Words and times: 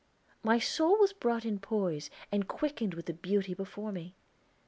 My 0.41 0.57
soul 0.57 0.97
was 0.97 1.13
brought 1.13 1.45
in 1.45 1.59
poise 1.59 2.09
and 2.31 2.47
quickened 2.47 2.95
with 2.95 3.05
the 3.05 3.13
beauty 3.13 3.53
before 3.53 3.91
me! 3.91 4.15